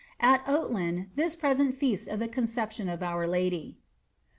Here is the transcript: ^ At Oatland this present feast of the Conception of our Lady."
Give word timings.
^ 0.01 0.03
At 0.19 0.41
Oatland 0.47 1.09
this 1.15 1.35
present 1.35 1.77
feast 1.77 2.07
of 2.07 2.17
the 2.17 2.27
Conception 2.27 2.89
of 2.89 3.03
our 3.03 3.27
Lady." 3.27 3.77